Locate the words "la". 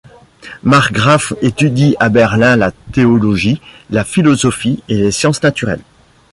2.55-2.71, 3.91-4.03